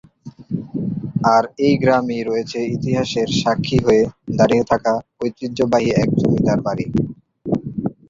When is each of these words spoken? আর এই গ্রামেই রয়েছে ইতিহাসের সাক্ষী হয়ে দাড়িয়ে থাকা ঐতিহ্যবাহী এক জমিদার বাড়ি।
আর 1.33 1.43
এই 1.65 1.73
গ্রামেই 1.81 2.23
রয়েছে 2.23 2.59
ইতিহাসের 2.75 3.27
সাক্ষী 3.41 3.77
হয়ে 3.85 4.03
দাড়িয়ে 4.37 4.65
থাকা 4.71 4.93
ঐতিহ্যবাহী 5.21 5.89
এক 6.01 6.09
জমিদার 6.19 6.59
বাড়ি। 6.67 6.85